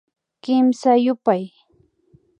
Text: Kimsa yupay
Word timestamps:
Kimsa 0.43 0.91
yupay 1.05 1.43